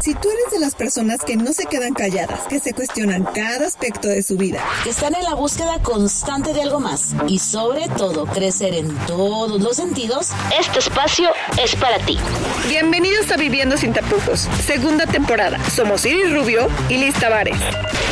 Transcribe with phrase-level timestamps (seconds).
[0.00, 3.66] Si tú eres de las personas que no se quedan calladas, que se cuestionan cada
[3.66, 7.88] aspecto de su vida, que están en la búsqueda constante de algo más y sobre
[7.88, 11.30] todo crecer en todos los sentidos, este espacio
[11.62, 12.18] es para ti.
[12.68, 15.58] Bienvenidos a Viviendo sin tapujos, segunda temporada.
[15.70, 17.56] Somos Iris Rubio y Liz Tavares.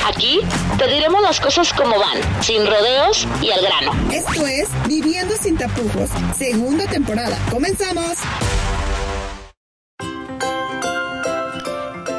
[0.07, 0.41] Aquí
[0.79, 3.93] te diremos las cosas como van, sin rodeos y al grano.
[4.13, 7.39] Esto es Viviendo sin tapujos, segunda temporada.
[7.51, 8.19] ¡Comenzamos!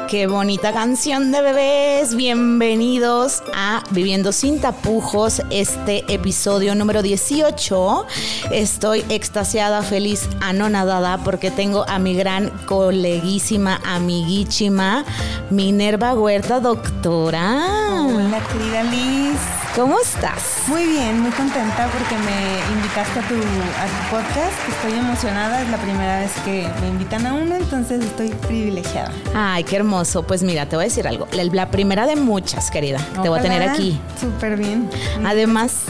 [0.09, 2.15] Qué bonita canción de bebés.
[2.15, 8.07] Bienvenidos a Viviendo sin tapujos, este episodio número 18.
[8.51, 15.05] Estoy extasiada, feliz, anonadada porque tengo a mi gran coleguísima, amiguísima,
[15.51, 18.01] Minerva Huerta, doctora.
[18.01, 19.37] Hola, querida Liz.
[19.75, 20.63] ¿Cómo estás?
[20.67, 24.67] Muy bien, muy contenta porque me invitaste a tu, a tu podcast.
[24.67, 29.11] Estoy emocionada, es la primera vez que me invitan a uno, entonces estoy privilegiada.
[29.33, 30.23] Ay, qué hermoso.
[30.23, 31.27] Pues mira, te voy a decir algo.
[31.31, 32.97] La primera de muchas, querida.
[33.21, 33.99] Te voy a tener aquí.
[34.19, 34.89] Súper bien.
[35.23, 35.83] Además,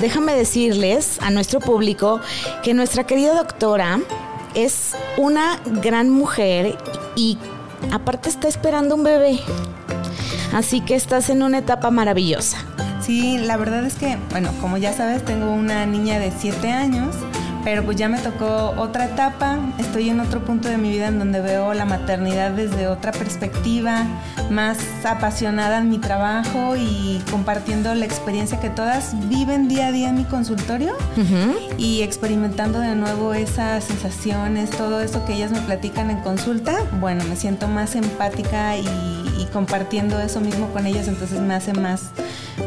[0.00, 2.20] déjame decirles a nuestro público
[2.62, 4.00] que nuestra querida doctora
[4.54, 6.78] es una gran mujer
[7.14, 7.38] y
[7.92, 9.38] aparte está esperando un bebé.
[10.54, 12.64] Así que estás en una etapa maravillosa.
[13.06, 17.14] Sí, la verdad es que, bueno, como ya sabes, tengo una niña de 7 años,
[17.62, 21.20] pero pues ya me tocó otra etapa, estoy en otro punto de mi vida en
[21.20, 24.04] donde veo la maternidad desde otra perspectiva,
[24.50, 30.08] más apasionada en mi trabajo y compartiendo la experiencia que todas viven día a día
[30.08, 30.96] en mi consultorio
[31.78, 37.22] y experimentando de nuevo esas sensaciones, todo eso que ellas me platican en consulta, bueno,
[37.24, 38.84] me siento más empática y,
[39.38, 42.10] y compartiendo eso mismo con ellas, entonces me hace más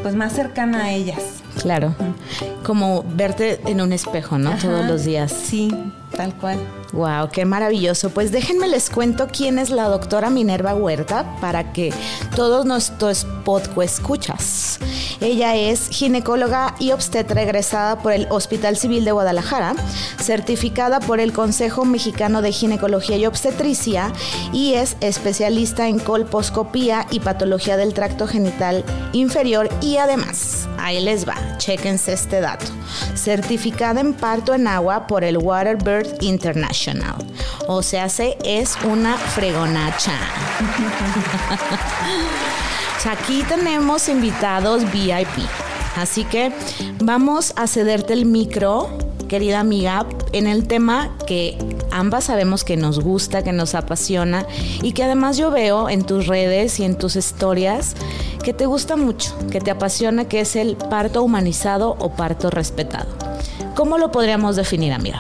[0.01, 1.43] pues más cercana a ellas.
[1.61, 1.93] Claro,
[2.63, 4.51] como verte en un espejo, ¿no?
[4.57, 5.31] Todos los días.
[5.31, 5.69] Sí,
[6.15, 6.57] tal cual.
[6.91, 8.09] Wow, qué maravilloso.
[8.09, 11.93] Pues déjenme les cuento quién es la doctora Minerva Huerta para que
[12.35, 13.25] todos nuestros
[13.81, 14.79] escuchas.
[15.21, 19.73] Ella es ginecóloga y obstetra egresada por el Hospital Civil de Guadalajara,
[20.19, 24.13] certificada por el Consejo Mexicano de Ginecología y Obstetricia
[24.53, 28.83] y es especialista en colposcopía y patología del tracto genital
[29.13, 30.58] inferior y además,
[30.89, 32.65] ahí les va, chéquense este dato,
[33.15, 37.15] certificada en parto en agua por el Waterbird International.
[37.67, 40.13] O sea, se es una fregonacha.
[43.11, 45.47] Aquí tenemos invitados VIP.
[45.95, 46.51] Así que
[46.99, 48.89] vamos a cederte el micro,
[49.29, 51.57] querida amiga, en el tema que
[51.91, 54.45] ambas sabemos que nos gusta, que nos apasiona
[54.81, 57.95] y que además yo veo en tus redes y en tus historias
[58.43, 63.07] que te gusta mucho, que te apasiona, que es el parto humanizado o parto respetado.
[63.75, 65.19] ¿Cómo lo podríamos definir, amiga?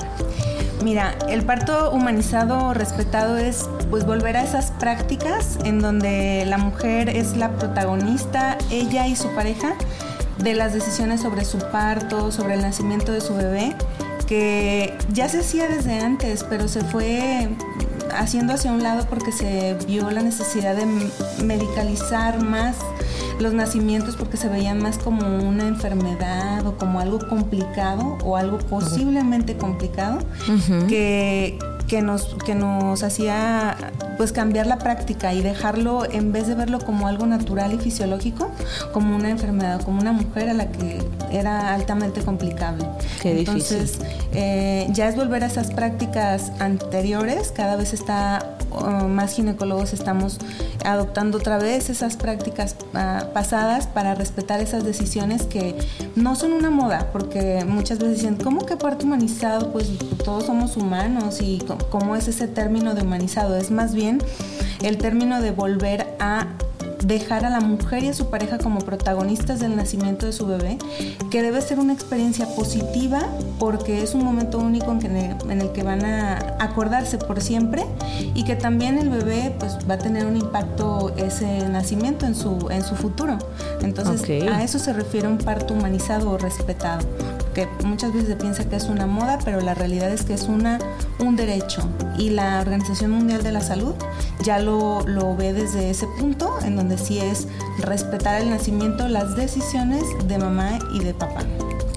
[0.83, 6.57] Mira, el parto humanizado o respetado es pues volver a esas prácticas en donde la
[6.57, 9.75] mujer es la protagonista, ella y su pareja,
[10.43, 13.75] de las decisiones sobre su parto, sobre el nacimiento de su bebé,
[14.27, 17.49] que ya se hacía desde antes, pero se fue
[18.11, 20.85] haciendo hacia un lado porque se vio la necesidad de
[21.43, 22.75] medicalizar más
[23.39, 28.57] los nacimientos porque se veían más como una enfermedad o como algo complicado o algo
[28.57, 30.19] posiblemente complicado
[30.87, 31.57] que,
[31.89, 33.75] que, nos, que nos hacía
[34.15, 38.51] pues cambiar la práctica y dejarlo en vez de verlo como algo natural y fisiológico,
[38.93, 41.01] como una enfermedad, como una mujer a la que
[41.31, 42.85] era altamente complicable.
[43.21, 43.99] Qué Entonces,
[44.33, 50.37] eh, ya es volver a esas prácticas anteriores, cada vez está uh, más ginecólogos estamos
[50.85, 55.75] adoptando otra vez esas prácticas uh, pasadas para respetar esas decisiones que
[56.15, 59.71] no son una moda, porque muchas veces dicen, ¿cómo que parto humanizado?
[59.71, 59.89] Pues
[60.23, 64.19] todos somos humanos y cómo es ese término de humanizado, es más bien
[64.81, 66.47] el término de volver a
[67.03, 70.77] dejar a la mujer y a su pareja como protagonistas del nacimiento de su bebé,
[71.31, 73.21] que debe ser una experiencia positiva
[73.57, 77.85] porque es un momento único en, el que van a acordarse por siempre
[78.33, 82.69] y que también el bebé pues va a tener un impacto ese nacimiento en su,
[82.69, 83.37] en su futuro.
[83.81, 87.05] Entonces a eso se refiere un parto humanizado o respetado,
[87.53, 90.43] que muchas veces se piensa que es una moda, pero la realidad es que es
[90.43, 90.79] una,
[91.19, 91.87] un derecho
[92.17, 93.93] y la Organización Mundial de la Salud
[94.43, 97.47] ya lo, lo ve desde ese punto en donde sí es
[97.79, 101.43] respetar el nacimiento, las decisiones de mamá y de papá.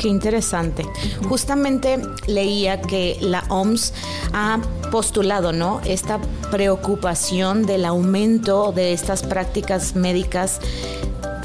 [0.03, 0.85] Qué interesante.
[1.29, 3.95] Justamente leía que la OMS
[4.33, 4.61] ha
[4.91, 5.81] postulado, ¿no?
[5.85, 6.19] Esta
[6.51, 10.59] preocupación del aumento de estas prácticas médicas,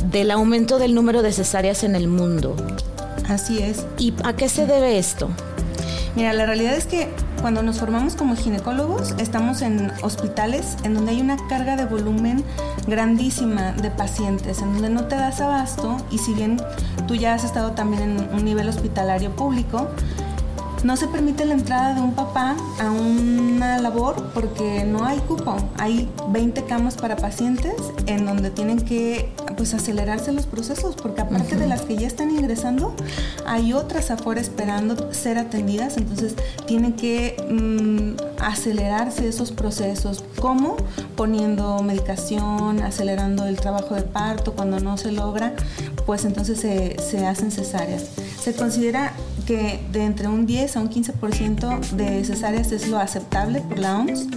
[0.09, 2.55] del aumento del número de cesáreas en el mundo.
[3.27, 3.85] Así es.
[3.97, 5.29] ¿Y a qué se debe esto?
[6.15, 7.09] Mira, la realidad es que
[7.41, 12.43] cuando nos formamos como ginecólogos, estamos en hospitales en donde hay una carga de volumen
[12.87, 16.57] grandísima de pacientes, en donde no te das abasto y si bien
[17.07, 19.87] tú ya has estado también en un nivel hospitalario público,
[20.83, 25.55] no se permite la entrada de un papá a una labor porque no hay cupo.
[25.77, 27.75] Hay 20 camas para pacientes
[28.05, 32.31] en donde tienen que pues acelerarse los procesos porque aparte de las que ya están
[32.31, 32.95] ingresando,
[33.45, 36.35] hay otras afuera esperando ser atendidas, entonces
[36.67, 40.23] tienen que mm, acelerarse esos procesos.
[40.39, 40.77] ¿Cómo?
[41.15, 45.53] Poniendo medicación, acelerando el trabajo de parto, cuando no se logra,
[46.05, 48.05] pues entonces se, se hacen cesáreas.
[48.39, 49.13] Se considera
[49.47, 53.99] que de entre un 10 a un 15% de cesáreas es lo aceptable por la
[53.99, 54.27] OMS,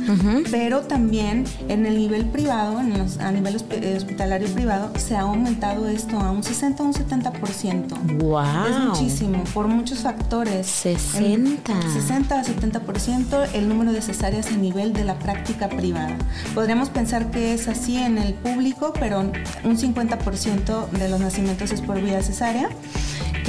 [0.53, 5.89] pero también en el nivel privado, en a nivel eh, hospitalario privado, se ha aumentado
[5.89, 8.19] esto a un 60 a un 70%.
[8.19, 8.67] ¡Wow!
[8.69, 10.69] Es muchísimo, por muchos factores.
[10.69, 11.73] 60.
[11.93, 16.17] 60 a 70% el número de cesáreas a nivel de la práctica privada.
[16.55, 21.81] Podríamos pensar que es así en el público, pero un 50% de los nacimientos es
[21.81, 22.69] por vía cesárea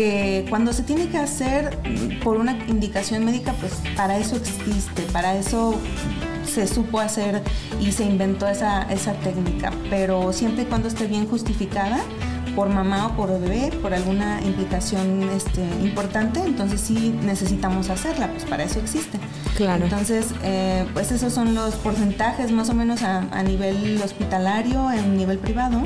[0.02, 1.78] que cuando se tiene que hacer
[2.24, 5.76] por una indicación médica, pues para eso existe, para eso
[6.44, 7.44] se supo hacer
[7.80, 12.00] y se inventó esa, esa técnica, pero siempre y cuando esté bien justificada
[12.56, 18.46] por mamá o por bebé, por alguna implicación este, importante, entonces sí necesitamos hacerla, pues
[18.46, 19.20] para eso existe.
[19.56, 19.84] Claro.
[19.84, 25.38] Entonces, eh, pues esos son los porcentajes más o menos a, nivel hospitalario, en nivel
[25.38, 25.84] privado,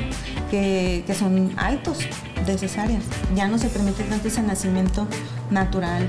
[0.50, 1.98] que, que son altos
[2.46, 3.02] de.
[3.34, 5.06] Ya no se permite tanto ese nacimiento
[5.50, 6.08] natural.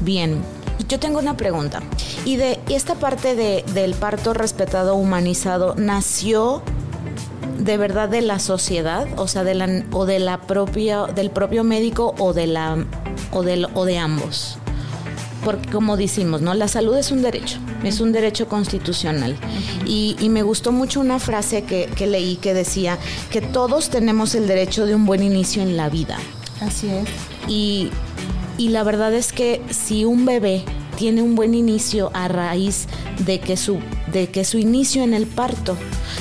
[0.00, 0.40] Bien,
[0.88, 1.80] yo tengo una pregunta.
[2.24, 6.62] ¿Y de esta parte de, del parto respetado, humanizado, nació
[7.58, 11.64] de verdad de la sociedad, o sea, de la, o de la propia, del propio
[11.64, 12.84] médico o de la
[13.30, 14.58] o del, o de ambos?
[15.44, 16.54] Porque como decimos, ¿no?
[16.54, 19.36] La salud es un derecho, es un derecho constitucional.
[19.86, 22.98] Y, me gustó mucho una frase que, leí que decía
[23.30, 26.16] que todos tenemos el derecho de un buen inicio en la vida.
[26.60, 27.08] Así es.
[27.48, 27.90] Y,
[28.56, 30.64] y la verdad es que si un bebé
[30.96, 32.86] tiene un buen inicio a raíz
[33.26, 33.78] de que su,
[34.12, 35.76] de que su inicio en el parto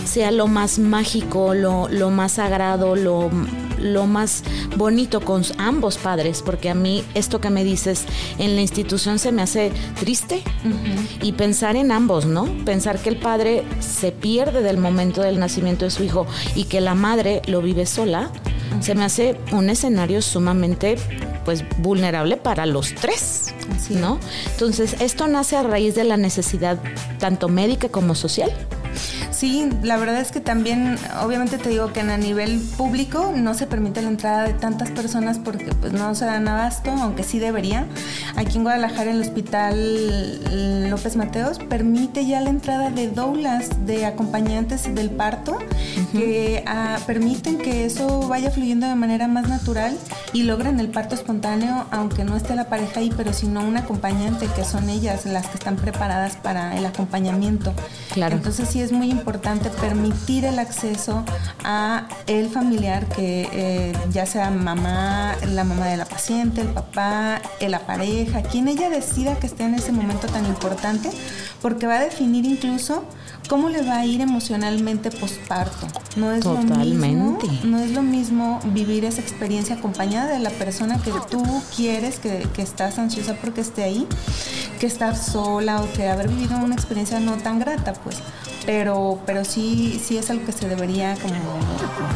[0.06, 3.30] sea lo más mágico, lo, lo más sagrado, lo
[3.82, 4.44] lo más
[4.78, 8.06] bonito con ambos padres, porque a mí esto que me dices
[8.38, 10.44] en la institución se me hace triste
[11.22, 12.46] y pensar en ambos, ¿no?
[12.66, 16.82] Pensar que el padre se pierde del momento del nacimiento de su hijo y que
[16.82, 18.32] la madre lo vive sola,
[18.80, 20.96] se me hace un escenario sumamente
[21.44, 23.54] pues vulnerable para los tres,
[23.90, 24.20] ¿no?
[24.52, 26.78] Entonces, esto nace a raíz de la necesidad
[27.20, 28.52] tanto médica como social.
[29.42, 33.66] Sí, la verdad es que también, obviamente te digo que a nivel público no se
[33.66, 37.88] permite la entrada de tantas personas porque pues no se dan abasto, aunque sí debería.
[38.36, 44.94] Aquí en Guadalajara el Hospital López Mateos permite ya la entrada de doulas, de acompañantes
[44.94, 45.58] del parto,
[46.12, 49.98] que ah, permiten que eso vaya fluyendo de manera más natural
[50.34, 54.48] y logren el parto espontáneo, aunque no esté la pareja ahí, pero sino un acompañante,
[54.56, 57.74] que son ellas las que están preparadas para el acompañamiento.
[58.14, 58.36] Claro.
[58.36, 61.24] Entonces sí es muy importante importante permitir el acceso
[61.64, 67.42] a el familiar que eh, ya sea mamá, la mamá de la paciente, el papá,
[67.62, 71.10] la pareja, quien ella decida que esté en ese momento tan importante,
[71.62, 73.06] porque va a definir incluso
[73.48, 75.88] cómo le va a ir emocionalmente posparto.
[76.18, 81.02] No es lo mismo, no es lo mismo vivir esa experiencia acompañada de la persona
[81.02, 81.42] que tú
[81.74, 84.08] quieres, que, que estás ansiosa porque esté ahí,
[84.82, 88.18] que estar sola o que haber vivido una experiencia no tan grata, pues
[88.66, 91.60] pero, pero sí, sí es algo que se debería como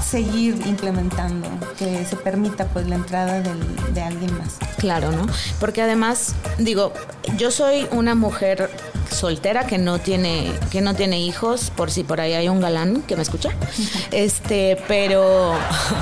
[0.02, 1.48] seguir implementando,
[1.78, 4.56] que se permita pues la entrada de alguien más.
[4.78, 5.26] Claro, ¿no?
[5.60, 6.94] Porque además, digo,
[7.38, 8.70] yo soy una mujer
[9.10, 13.02] soltera que no tiene que no tiene hijos por si por ahí hay un galán
[13.04, 13.52] que me escucha
[14.12, 15.54] este pero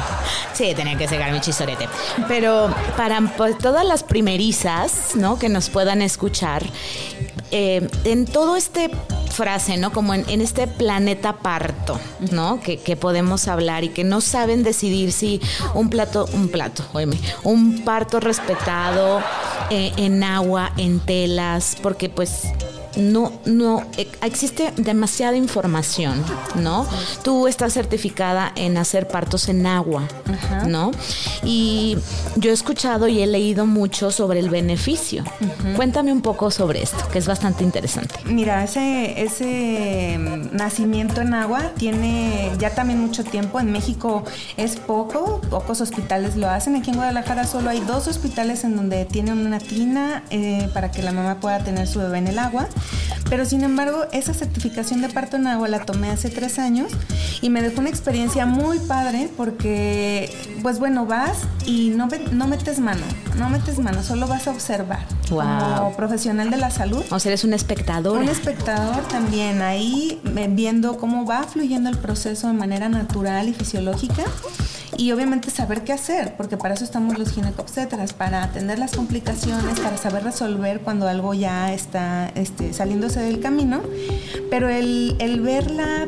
[0.53, 1.87] sí tenía que sacar mi chisorete
[2.27, 6.63] pero para pues, todas las primerizas no que nos puedan escuchar
[7.55, 8.89] eh, en todo este
[9.29, 9.91] frase, ¿no?
[9.91, 11.99] Como en, este planeta parto,
[12.31, 12.59] ¿no?
[12.59, 15.39] Que, podemos hablar y que no saben decidir si
[15.75, 19.21] un plato, un plato, oíme, un parto respetado
[19.69, 22.43] eh, en agua, en telas, porque pues
[22.95, 26.23] no, no, eh, existe demasiada información,
[26.55, 26.87] ¿no?
[27.23, 30.07] Tú estás certificada en hacer partos en agua,
[30.67, 30.91] ¿no?
[31.43, 31.97] Y
[32.35, 35.23] yo he escuchado y he leído mucho sobre el beneficio.
[35.75, 38.15] Cuéntame un poco sobre esto, que es bastante interesante.
[38.25, 43.59] Mira, ese, ese mm, nacimiento en agua tiene ya también mucho tiempo.
[43.59, 44.23] En México
[44.57, 46.75] es poco, pocos hospitales lo hacen.
[46.75, 51.01] Aquí en Guadalajara solo hay dos hospitales en donde tienen una tina eh, para que
[51.01, 52.67] la mamá pueda tener su bebé en el agua.
[53.29, 56.91] Pero sin embargo, esa certificación de parto en agua la tomé hace tres años
[57.41, 62.79] y me dejó una experiencia muy padre porque, pues bueno, vas y no, no metes
[62.79, 63.03] mano,
[63.37, 65.05] no metes mano, solo vas a observar.
[65.29, 67.03] Como profesional de la salud.
[67.09, 68.19] O sea, eres un espectador.
[68.19, 73.53] Un espectador también, ahí eh, viendo cómo va fluyendo el proceso de manera natural y
[73.53, 74.23] fisiológica
[75.03, 79.77] y obviamente saber qué hacer, porque para eso estamos los ginecobstetras, para atender las complicaciones,
[79.81, 83.81] para saber resolver cuando algo ya está este, saliéndose del camino,
[84.49, 86.07] pero el, el ver la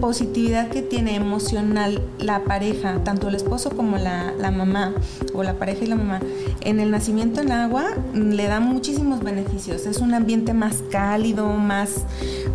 [0.00, 4.94] positividad que tiene emocional la pareja, tanto el esposo como la, mamá,
[5.34, 6.20] o la pareja y la mamá,
[6.62, 9.86] en el nacimiento en agua mm, le da muchísimos beneficios.
[9.86, 12.04] Es un ambiente más cálido, más,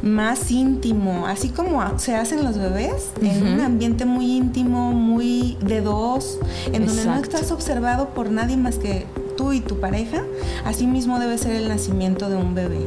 [0.02, 5.82] más íntimo, así como se hacen los bebés, en un ambiente muy íntimo, muy de
[5.82, 6.40] dos,
[6.72, 9.06] en donde no estás observado por nadie más que
[9.54, 10.24] y tu pareja,
[10.64, 12.80] así mismo debe ser el nacimiento de un bebé.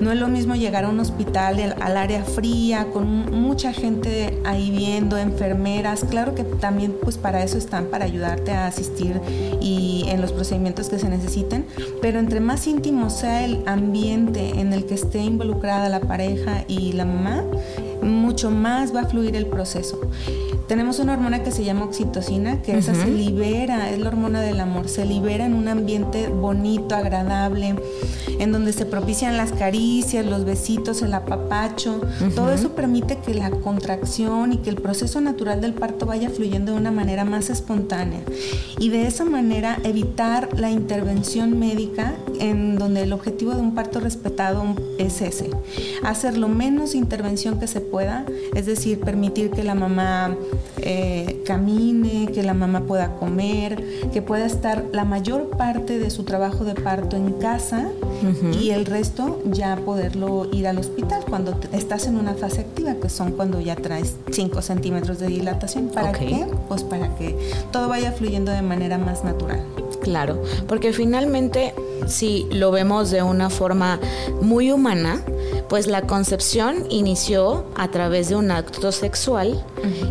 [0.00, 4.70] No es lo mismo llegar a un hospital al área fría, con mucha gente ahí
[4.70, 9.20] viendo, enfermeras, claro que también pues para eso están, para ayudarte a asistir
[9.60, 11.66] y en los procedimientos que se necesiten,
[12.02, 16.92] pero entre más íntimo sea el ambiente en el que esté involucrada la pareja y
[16.92, 17.44] la mamá,
[18.02, 20.00] mucho más va a fluir el proceso.
[20.68, 24.58] Tenemos una hormona que se llama oxitocina, que esa se libera, es la hormona del
[24.58, 27.76] amor, se libera en un ambiente bonito, agradable,
[28.38, 32.00] en donde se propician las caricias, los besitos, el apapacho.
[32.34, 36.72] Todo eso permite que la contracción y que el proceso natural del parto vaya fluyendo
[36.72, 38.20] de una manera más espontánea.
[38.78, 44.00] Y de esa manera evitar la intervención médica en donde el objetivo de un parto
[44.00, 44.64] respetado
[44.98, 45.50] es ese,
[46.02, 50.36] hacer lo menos intervención que se pueda, es decir, permitir que la mamá
[50.78, 53.82] eh, camine, que la mamá pueda comer,
[54.12, 57.88] que pueda estar la mayor parte de su trabajo de parto en casa
[58.60, 63.08] y el resto ya poderlo ir al hospital cuando estás en una fase activa, que
[63.08, 65.88] son cuando ya traes 5 centímetros de dilatación.
[65.88, 66.46] ¿Para qué?
[66.68, 67.36] Pues para que
[67.72, 69.60] todo vaya fluyendo de manera más natural.
[70.00, 71.74] Claro, porque finalmente
[72.06, 73.98] si lo vemos de una forma
[74.40, 75.22] muy humana,
[75.68, 79.64] pues la concepción inició a través de un acto sexual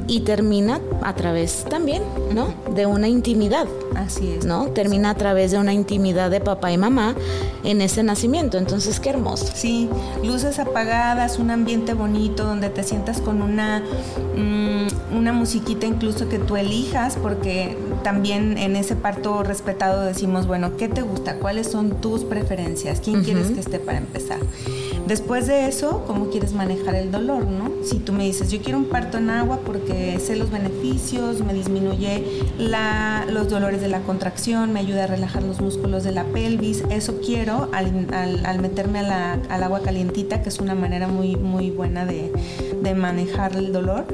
[0.08, 2.04] y termina a través también,
[2.34, 2.54] ¿no?
[2.74, 3.68] De una intimidad.
[3.96, 4.46] Así es.
[4.46, 4.68] ¿No?
[4.68, 7.16] Termina a través de una intimidad de papá y mamá
[7.64, 8.58] en ese nacimiento.
[8.58, 9.48] Entonces, qué hermoso.
[9.54, 9.90] Sí,
[10.24, 13.82] luces apagadas, un ambiente bonito donde te sientas con una,
[14.36, 20.78] mm, una musiquita incluso que tú elijas, porque también en ese parto respetado decimos, bueno,
[20.78, 21.38] ¿qué te gusta?
[21.38, 23.00] ¿Cuáles son tus preferencias?
[23.00, 24.40] ¿Quién quieres que esté para empezar?
[25.08, 27.70] Después de eso, ¿cómo quieres manejar el dolor, no?
[27.84, 31.54] Si tú me dices, yo quiero un parto en agua porque sé los beneficios, me
[31.54, 32.24] disminuye
[33.30, 37.20] los dolores de la contracción, me ayuda a relajar los músculos de la pelvis, eso
[37.24, 42.32] quiero al, meterme al agua calientita, que es una manera muy, muy buena de,
[42.96, 44.06] manejar el dolor.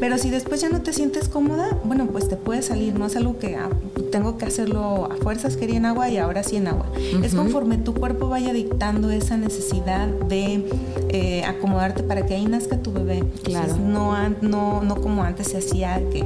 [0.00, 3.16] Pero si después ya no te sientes cómoda, bueno, pues te puede salir, no es
[3.16, 3.68] algo que ah,
[4.10, 6.86] tengo que hacerlo a fuerzas, quería en agua y ahora sí en agua.
[7.22, 12.78] Es conforme tu cuerpo vaya dictando esa necesidad de eh, acomodarte para que ahí nazca
[12.78, 13.22] tu bebé.
[13.42, 13.76] Claro.
[13.76, 16.24] no, no, no como antes se hacía que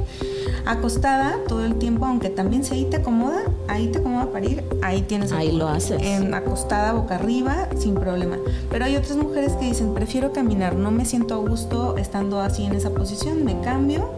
[0.65, 4.63] acostada todo el tiempo, aunque también si ahí te acomoda, ahí te acomoda para ir,
[4.81, 6.01] ahí tienes Ahí lo haces.
[6.01, 8.37] En acostada boca arriba, sin problema.
[8.69, 12.63] Pero hay otras mujeres que dicen, prefiero caminar, no me siento a gusto estando así
[12.63, 14.11] en esa posición, me cambio.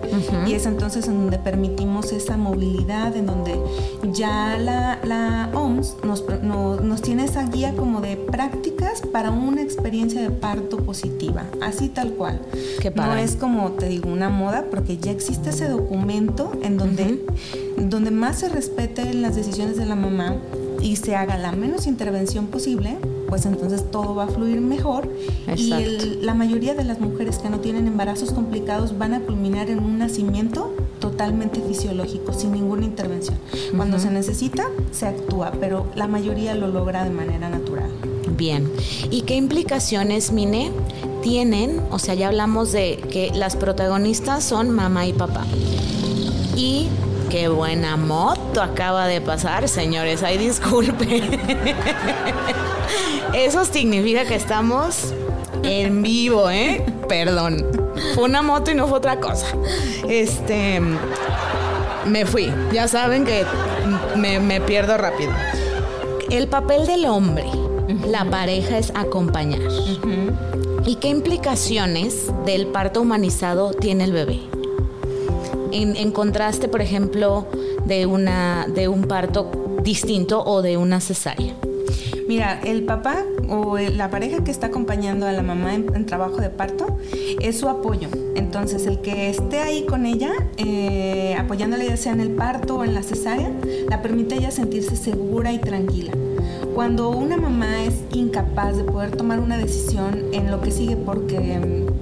[0.48, 3.60] Y es entonces en donde permitimos esa movilidad, en donde
[4.14, 10.22] ya la, la OMS nos, nos tiene esa guía como de prácticas para una experiencia
[10.22, 12.40] de parto positiva, así tal cual.
[12.96, 16.19] no es como te digo una moda, porque ya existe ese documento
[16.62, 17.26] en donde,
[17.78, 20.36] donde más se respeten las decisiones de la mamá
[20.82, 22.98] y se haga la menos intervención posible,
[23.28, 25.10] pues entonces todo va a fluir mejor
[25.56, 25.74] y
[26.22, 29.98] la mayoría de las mujeres que no tienen embarazos complicados van a culminar en un
[30.00, 33.38] nacimiento totalmente fisiológico, sin ninguna intervención.
[33.76, 37.90] Cuando se necesita, se actúa, pero la mayoría lo logra de manera natural.
[38.36, 38.70] Bien.
[39.10, 40.72] ¿Y qué implicaciones, Mine,
[41.22, 41.82] tienen?
[41.92, 45.46] O sea, ya hablamos de que las protagonistas son mamá y papá.
[46.60, 46.90] Y
[47.30, 50.24] Qué buena moto acaba de pasar, señores.
[50.24, 51.22] Ay, disculpe.
[53.34, 55.14] Eso significa que estamos
[55.62, 56.84] en vivo, ¿eh?
[57.08, 57.66] Perdón.
[58.16, 59.46] Fue una moto y no fue otra cosa.
[60.10, 60.82] Este.
[62.08, 62.52] Me fui.
[62.74, 63.46] Ya saben que
[64.18, 65.32] me, pierdo rápido.
[66.32, 67.46] El papel del hombre,
[68.08, 69.62] la pareja es acompañar.
[70.84, 74.49] ¿Y qué implicaciones del parto humanizado tiene el bebé?
[75.72, 77.48] En, contraste, por ejemplo,
[77.86, 79.52] de, una, de un parto
[79.84, 81.56] distinto o de una cesárea.
[82.28, 86.50] Mira, el papá o la pareja que está acompañando a la mamá en, trabajo de
[86.50, 87.00] parto
[87.42, 88.08] es su apoyo.
[88.36, 92.84] Entonces, el que esté ahí con ella, eh, apoyándola ya sea en el parto o
[92.84, 93.52] en la cesárea,
[93.90, 96.12] la permite ella sentirse segura y tranquila.
[96.76, 101.40] Cuando una mamá es incapaz de poder tomar una decisión en lo que sigue porque
[101.40, 101.99] mm,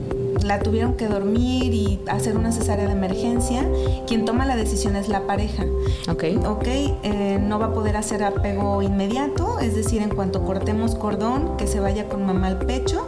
[0.48, 3.68] la tuvieron que dormir y hacer una cesárea de emergencia,
[4.08, 5.66] quien toma la decisión es la pareja.
[6.10, 6.24] Ok.
[6.48, 11.58] Ok, eh, no va a poder hacer apego inmediato, es decir, en cuanto cortemos cordón,
[11.58, 13.08] que se vaya con mamá al pecho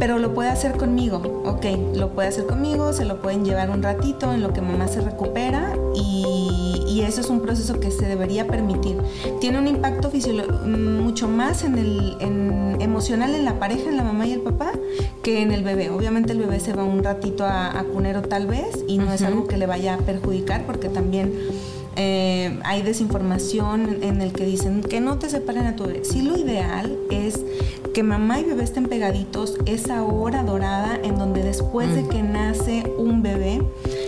[0.00, 3.82] pero lo puede hacer conmigo, ok, lo puede hacer conmigo, se lo pueden llevar un
[3.82, 8.06] ratito en lo que mamá se recupera y, y eso es un proceso que se
[8.06, 8.96] debería permitir.
[9.40, 10.10] Tiene un impacto
[10.66, 14.72] mucho más en el en emocional en la pareja, en la mamá y el papá,
[15.22, 15.90] que en el bebé.
[15.90, 19.46] Obviamente el bebé se va un ratito a, cunero tal vez y no es algo
[19.46, 21.32] que le vaya a perjudicar porque también...
[21.96, 26.04] Eh, hay desinformación en el que dicen que no te separen a tu bebé.
[26.04, 27.44] Sí, lo ideal es
[27.92, 32.08] que mamá y bebé estén pegaditos, esa hora dorada en donde después de mm.
[32.08, 33.62] que nace un bebé,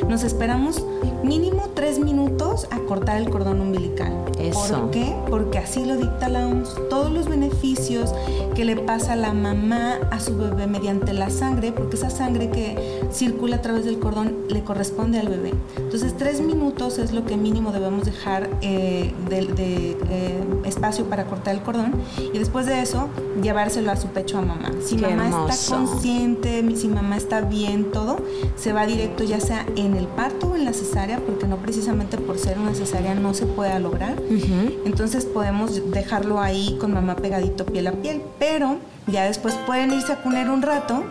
[0.08, 0.84] nos esperamos
[1.22, 4.12] mínimo tres minutos a cortar el cordón umbilical.
[4.52, 5.14] ¿Por qué?
[5.30, 6.74] Porque así lo dicta la OMS.
[6.90, 8.12] Todos los beneficios
[8.54, 13.02] que le pasa la mamá a su bebé mediante la sangre, porque esa sangre que
[13.12, 15.52] circula a través del cordón le corresponde al bebé.
[15.76, 21.54] Entonces, tres minutos es lo que mínimo debemos dejar eh, de, eh, espacio para cortar
[21.54, 21.92] el cordón
[22.32, 23.08] y después de eso
[23.42, 24.70] llevárselo a su pecho a mamá.
[24.84, 28.16] Si mamá está consciente, si mamá está bien, todo,
[28.56, 32.16] se va directo ya sea en el parto o en la cesárea, porque no precisamente
[32.18, 34.20] por ser una cesárea no se pueda lograr.
[34.84, 40.12] Entonces podemos dejarlo ahí con mamá pegadito piel a piel, pero ya después pueden irse
[40.12, 41.04] a poner un rato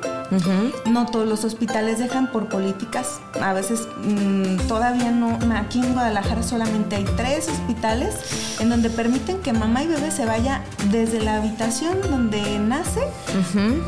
[0.86, 3.20] no todos los hospitales dejan por políticas.
[3.42, 5.38] A veces mm, todavía no.
[5.56, 8.16] Aquí en Guadalajara solamente hay tres hospitales
[8.60, 13.02] en donde permiten que mamá y bebé se vaya desde la habitación donde nace,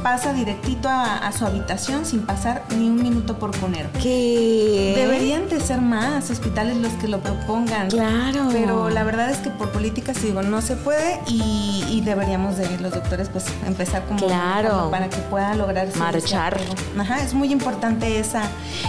[0.01, 3.89] pasa directito a, su habitación sin pasar ni un minuto por conero.
[4.01, 7.89] Que deberían de ser más hospitales los que lo propongan.
[7.89, 8.49] Claro.
[8.51, 12.91] Pero la verdad es que por políticas digo no se puede y, deberíamos de los
[12.91, 14.89] doctores pues empezar como, claro.
[14.91, 15.87] para que pueda lograr
[16.97, 18.43] Ajá, es muy importante esa,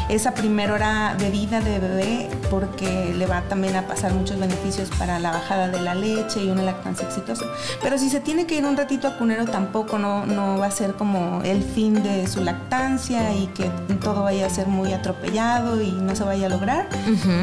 [0.09, 4.91] esa primera hora de vida de bebé porque le va también a pasar muchos beneficios
[4.99, 7.45] para la bajada de la leche y una lactancia exitosa.
[7.83, 10.71] Pero si se tiene que ir un ratito a cunero tampoco no, no va a
[10.71, 13.71] ser como el fin de su lactancia y que
[14.03, 16.89] todo vaya a ser muy atropellado y no se vaya a lograr.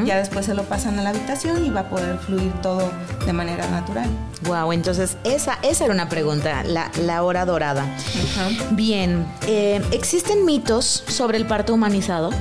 [0.05, 2.91] Ya después se lo pasan a la habitación y va a poder fluir todo
[3.25, 4.09] de manera natural.
[4.43, 7.85] Wow, entonces esa, esa era una pregunta, la, la hora dorada.
[8.71, 12.31] Bien, eh, ¿existen mitos sobre el parto humanizado?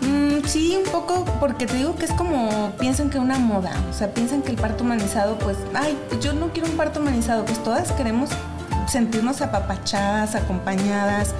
[0.00, 3.92] Mm, sí, un poco, porque te digo que es como piensan que una moda, o
[3.92, 7.62] sea, piensan que el parto humanizado, pues, ay, yo no quiero un parto humanizado, pues
[7.62, 8.30] todas queremos
[8.88, 11.34] sentirnos apapachadas, acompañadas,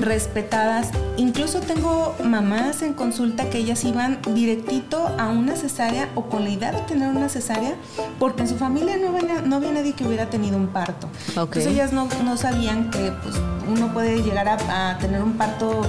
[0.00, 0.88] respetadas.
[1.16, 6.50] Incluso tengo mamás en consulta que ellas iban directito a una cesárea o con la
[6.50, 7.74] idea de tener una cesárea
[8.18, 11.08] porque en su familia no había, no había nadie que hubiera tenido un parto.
[11.28, 13.36] Entonces ellas no, sabían que pues,
[13.68, 15.82] uno puede llegar a, tener un parto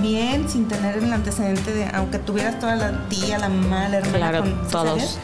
[0.00, 4.30] bien sin tener el antecedente de, aunque tuvieras toda la tía, la mamá, la hermana
[4.30, 5.18] claro, todos.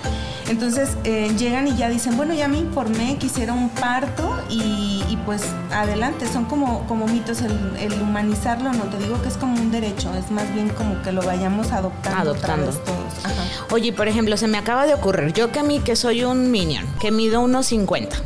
[0.48, 5.42] Entonces eh, llegan y ya dicen, bueno, ya me informé, quisiera un parto y, pues
[5.70, 10.10] adelante, son como, como mitos el, humanizarlo, no te digo que es como un derecho,
[10.14, 12.18] es más bien como que lo vayamos adoptando.
[12.18, 12.70] Adoptando.
[12.70, 13.72] Todos.
[13.72, 16.50] Oye, por ejemplo, se me acaba de ocurrir, yo que a mí que soy un
[16.50, 18.16] minion, que mido unos 50,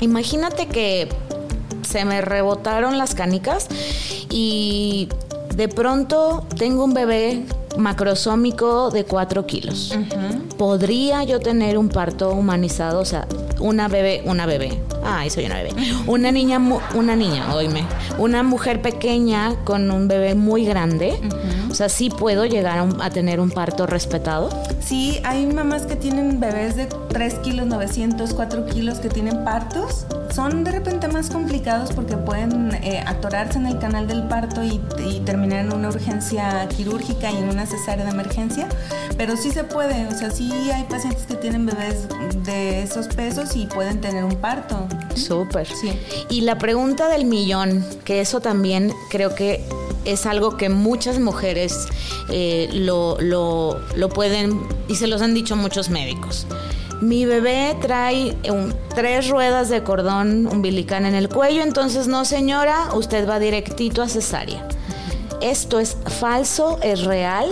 [0.00, 1.08] imagínate que
[1.88, 3.68] se me rebotaron las canicas
[4.30, 5.08] y
[5.56, 7.44] de pronto tengo un bebé
[7.78, 9.96] macrosómico de 4 kilos.
[10.58, 13.00] ¿Podría yo tener un parto humanizado?
[13.00, 13.26] O sea,
[13.58, 14.78] una bebé, una bebé.
[15.06, 15.70] Ay, soy una bebé.
[16.06, 16.60] Una niña,
[16.94, 17.84] una niña, oíme,
[18.18, 21.18] una mujer pequeña con un bebé muy grande.
[21.70, 24.48] O sea, sí puedo llegar a, tener un parto respetado.
[24.80, 30.06] Sí, hay mamás que tienen bebés de 3 kilos 900, 4 kilos que tienen partos.
[30.34, 34.80] Son de repente más complicados porque pueden eh, atorarse en el canal del parto y,
[35.06, 38.68] y terminar en una urgencia quirúrgica y en una cesárea de emergencia.
[39.16, 42.08] Pero sí se puede, o sea, sí hay pacientes que tienen bebés
[42.44, 44.86] de esos pesos y pueden tener un parto.
[45.14, 45.66] Súper.
[45.66, 45.92] Sí.
[46.28, 49.64] Y la pregunta del millón, que eso también creo que
[50.04, 51.88] es algo que muchas mujeres
[52.30, 56.46] eh, lo, lo, lo, pueden, y se los han dicho muchos médicos.
[57.00, 58.34] Mi bebé trae
[58.94, 64.08] tres ruedas de cordón umbilical en el cuello, entonces no señora, usted va directito a
[64.08, 64.66] cesárea.
[65.42, 66.78] ¿Esto es falso?
[66.82, 67.46] ¿Es real?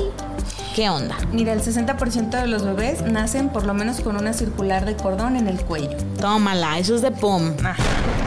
[0.74, 1.16] ¿Qué onda?
[1.30, 5.36] Mira, el 60% de los bebés nacen por lo menos con una circular de cordón
[5.36, 5.96] en el cuello.
[6.18, 7.52] Tómala, eso es de pum.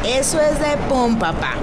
[0.06, 1.56] Eso es de pum, papá.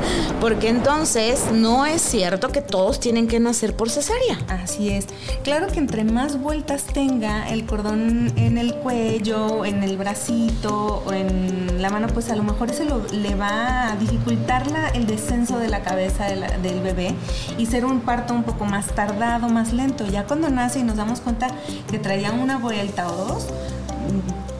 [0.43, 4.37] Porque entonces no es cierto que todos tienen que nacer por cesárea.
[4.49, 5.07] Así es.
[5.43, 11.13] Claro que entre más vueltas tenga el cordón en el cuello, en el bracito o
[11.15, 14.63] en la mano, pues a lo mejor eso le va a dificultar
[14.95, 17.15] el descenso de la cabeza del bebé
[17.59, 20.07] y ser un parto un poco más tardado, más lento.
[20.07, 21.49] Ya cuando nace y nos damos cuenta
[21.91, 23.49] que traía una vuelta o dos,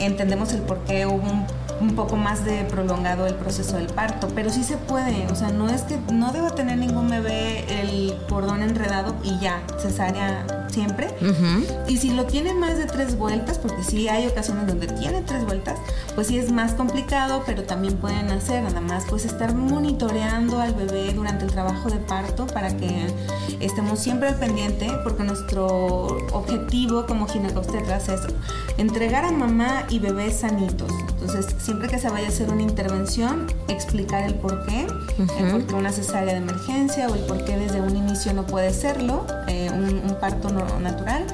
[0.01, 1.47] entendemos el por qué hubo un
[1.85, 5.51] un poco más de prolongado el proceso del parto, pero sí se puede, o sea,
[5.51, 11.15] no es que no deba tener ningún bebé el cordón enredado y ya, cesárea siempre.
[11.87, 15.45] Y si lo tiene más de tres vueltas, porque sí hay ocasiones donde tiene tres
[15.45, 15.79] vueltas,
[16.15, 20.75] pues sí es más complicado, pero también pueden hacer, nada más pues estar monitoreando al
[20.75, 23.07] bebé durante el trabajo de parto para que
[23.61, 28.21] estemos siempre al pendiente, porque nuestro objetivo como ginecobstetras es
[28.79, 30.91] entregar a mamá y bebé sanitos.
[31.11, 34.87] Entonces, siempre que se vaya a hacer una intervención, explicar el por qué,
[35.41, 38.47] el por qué una cesárea de emergencia o el por qué desde un inicio no
[38.47, 41.27] puede serlo, eh, un, parto natural,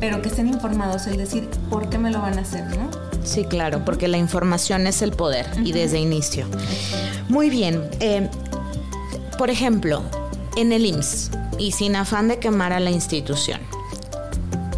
[0.00, 2.90] pero que estén informados, el decir por qué me lo van a hacer, ¿no?
[3.22, 6.46] Sí, claro, porque la información es el poder y desde inicio.
[7.28, 7.88] Muy bien.
[8.00, 8.28] Eh,
[9.38, 10.02] por ejemplo,
[10.56, 13.60] en el IMSS, y sin afán de quemar a la institución,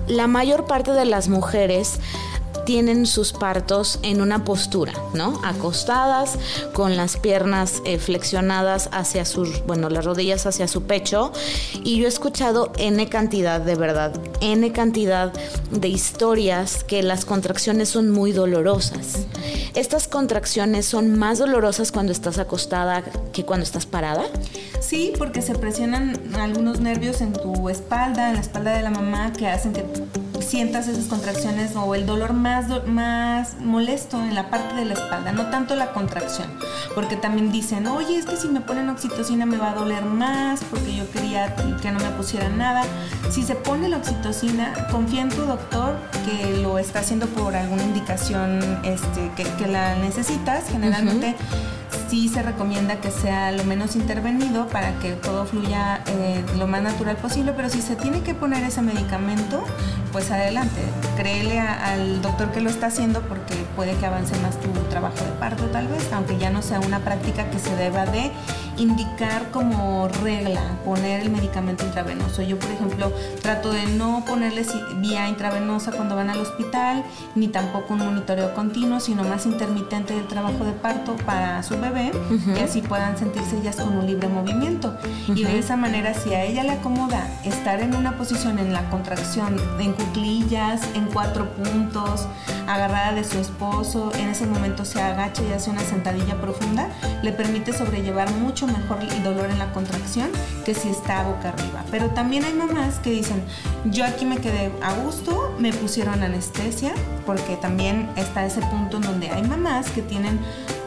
[0.06, 2.00] la mayor parte de las mujeres
[2.70, 5.40] tienen sus partos en una postura, ¿no?
[5.44, 6.38] Acostadas,
[6.72, 11.32] con las piernas eh, flexionadas hacia sus, bueno, las rodillas hacia su pecho.
[11.82, 15.32] Y yo he escuchado N cantidad, de verdad, N cantidad
[15.72, 19.26] de historias que las contracciones son muy dolorosas.
[19.74, 23.02] ¿Estas contracciones son más dolorosas cuando estás acostada
[23.32, 24.26] que cuando estás parada?
[24.78, 29.32] Sí, porque se presionan algunos nervios en tu espalda, en la espalda de la mamá,
[29.32, 29.84] que hacen que
[30.50, 35.30] sientas esas contracciones o el dolor más, más molesto en la parte de la espalda,
[35.30, 36.48] no tanto la contracción,
[36.92, 40.60] porque también dicen, oye, es que si me ponen oxitocina me va a doler más,
[40.64, 42.82] porque yo quería que no me pusieran nada.
[43.30, 47.84] Si se pone la oxitocina, confía en tu doctor que lo está haciendo por alguna
[47.84, 51.36] indicación este, que, la necesitas, generalmente
[52.10, 56.82] sí se recomienda que sea lo menos intervenido para que todo fluya eh, lo más
[56.82, 59.64] natural posible, pero si se tiene que poner ese medicamento,
[60.10, 60.39] pues adelante,
[61.16, 65.32] créele al doctor que lo está haciendo porque puede que avance más tu trabajo de
[65.38, 68.30] parto tal vez, aunque ya no sea una práctica que se deba de
[68.80, 72.42] indicar como regla poner el medicamento intravenoso.
[72.42, 73.12] Yo, por ejemplo,
[73.42, 78.98] trato de no ponerles vía intravenosa cuando van al hospital, ni tampoco un monitoreo continuo,
[79.00, 82.10] sino más intermitente del trabajo de parto para su bebé,
[82.54, 84.96] que así puedan sentirse ellas con un libre movimiento.
[85.28, 88.88] Y de esa manera, si a ella le acomoda estar en una posición en la
[88.88, 92.26] contracción, en cuclillas, en cuatro puntos,
[92.66, 96.88] agarrada de su esposo, en ese momento se agacha y hace una sentadilla profunda,
[97.22, 100.30] le permite sobrellevar mucho mejor el dolor en la contracción
[100.64, 101.84] que si está boca arriba.
[101.90, 103.42] Pero también hay mamás que dicen,
[103.84, 106.92] yo aquí me quedé a gusto, me pusieron anestesia,
[107.26, 110.38] porque también está ese punto en donde hay mamás que tienen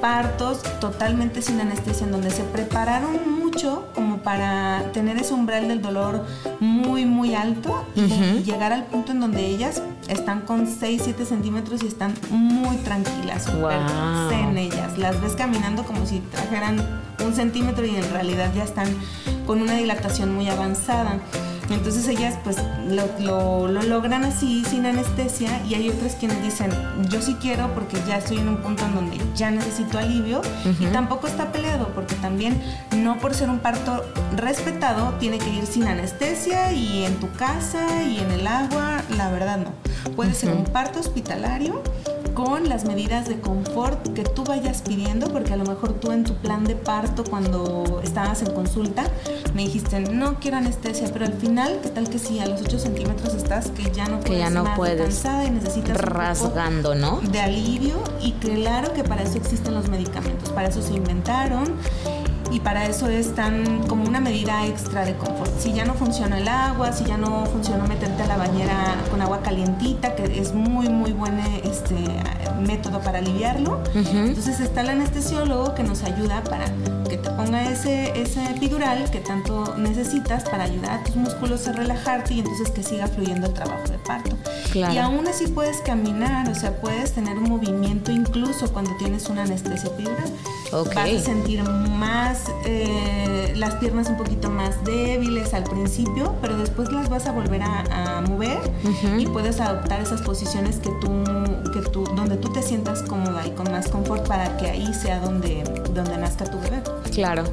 [0.01, 5.81] partos totalmente sin anestesia, en donde se prepararon mucho como para tener ese umbral del
[5.81, 6.25] dolor
[6.59, 11.83] muy, muy alto y llegar al punto en donde ellas están con 6, 7 centímetros
[11.83, 13.47] y están muy tranquilas,
[14.31, 14.97] en ellas.
[14.97, 18.87] Las ves caminando como si trajeran un centímetro y en realidad ya están
[19.45, 21.19] con una dilatación muy avanzada.
[21.73, 22.57] Entonces ellas pues
[22.87, 26.71] lo, logran así sin anestesia y hay otras quienes dicen
[27.09, 30.41] yo sí quiero porque ya estoy en un punto en donde ya necesito alivio
[30.79, 32.61] y tampoco está peleado porque también
[32.95, 34.03] no por ser un parto
[34.35, 39.31] respetado tiene que ir sin anestesia y en tu casa y en el agua, la
[39.31, 40.13] verdad no.
[40.15, 41.81] Puede ser un parto hospitalario
[42.33, 46.23] con las medidas de confort que tú vayas pidiendo, porque a lo mejor tú en
[46.23, 49.03] tu plan de parto cuando estabas en consulta
[49.53, 52.79] me dijiste no quiero anestesia, pero al final, ¿qué tal que si a los 8
[52.79, 57.21] centímetros estás que ya no que ya no puedes cansada y necesitas rasgando, ¿no?
[57.21, 61.75] De alivio y claro que para eso existen los medicamentos, para eso se inventaron
[62.53, 65.51] y para eso es tan como una medida extra de confort.
[65.59, 69.21] Si ya no funciona el agua, si ya no funciona meterte a la bañera con
[69.21, 71.95] agua calientita, que es muy muy buen este,
[72.61, 76.65] método para aliviarlo, entonces está el anestesiólogo que nos ayuda para
[77.13, 81.73] que te ponga ese, ese epidural que tanto necesitas para ayudar a tus músculos a
[81.73, 84.35] relajarte y entonces que siga fluyendo el trabajo de parto.
[84.73, 89.43] Y aún así puedes caminar, o sea, puedes tener un movimiento incluso cuando tienes una
[89.43, 90.31] anestesia epidural.
[90.71, 96.91] Vas a sentir más eh, las piernas un poquito más débiles al principio, pero después
[96.91, 98.57] las vas a volver a, mover
[99.19, 101.23] y puedes adoptar esas posiciones que tú,
[101.71, 105.19] que tú, donde tú te sientas cómoda y con más confort para que ahí sea
[105.19, 106.81] donde, donde nazca tu bebé.
[107.13, 107.43] Claro,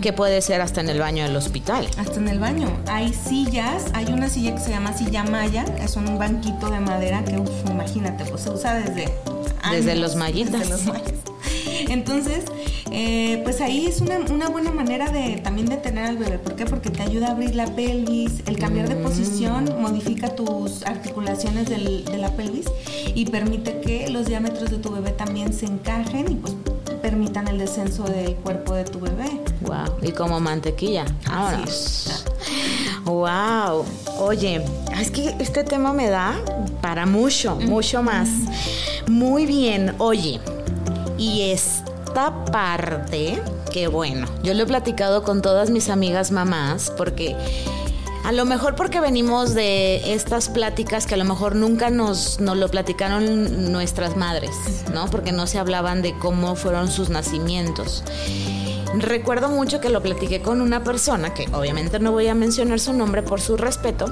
[0.00, 1.86] que puede ser hasta en el baño del hospital.
[1.98, 2.68] Hasta en el baño.
[2.88, 7.24] Hay sillas, hay una silla que se llama silla maya, es un banquito de madera
[7.24, 9.12] que, imagínate, pues se usa desde...
[9.70, 10.60] desde los mayitas.
[10.60, 11.14] Desde los mayas.
[11.88, 12.44] Entonces,
[12.90, 16.38] eh, pues ahí es una, buena manera de también de tener al bebé.
[16.38, 16.64] ¿Por qué?
[16.64, 19.80] Porque te ayuda a abrir la pelvis, el cambiar de posición mm.
[19.80, 22.66] modifica tus articulaciones de la pelvis
[23.14, 26.54] y permite que los diámetros de tu bebé también se encajen y pues
[27.04, 29.38] permitan el descenso del cuerpo de tu bebé.
[29.60, 31.04] Wow, y como mantequilla.
[31.30, 31.62] Ahora.
[33.04, 33.84] Wow.
[34.20, 34.64] Oye,
[34.98, 36.34] es que este tema me da
[36.80, 38.30] para mucho, mucho más.
[39.06, 39.94] Muy bien.
[39.98, 40.40] Oye,
[41.18, 43.38] y esta parte,
[43.70, 47.36] que bueno, yo lo he platicado con todas mis amigas mamás porque...
[48.24, 52.68] A lo mejor porque venimos de estas pláticas que a lo mejor nunca nos, lo
[52.68, 54.50] platicaron nuestras madres,
[54.94, 55.10] ¿no?
[55.10, 58.02] Porque no se hablaban de cómo fueron sus nacimientos.
[58.94, 62.94] Recuerdo mucho que lo platiqué con una persona, que obviamente no voy a mencionar su
[62.94, 64.06] nombre por su respeto,